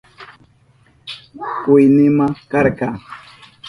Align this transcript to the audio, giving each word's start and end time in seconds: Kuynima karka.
Kuynima 1.63 2.25
karka. 2.51 2.87